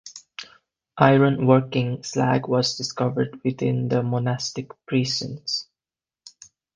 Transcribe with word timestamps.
Iron 0.97 1.45
working 1.45 2.01
slag 2.01 2.47
was 2.47 2.75
discovered 2.75 3.39
within 3.43 3.87
the 3.87 4.01
monastic 4.01 4.71
precincts. 4.87 5.67